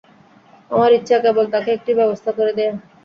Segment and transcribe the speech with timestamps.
[0.71, 2.73] আমার ইচ্ছা, কেবল তাকে একটি ব্যবস্থা করে দেয়া।